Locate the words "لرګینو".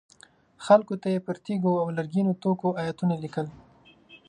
1.97-2.39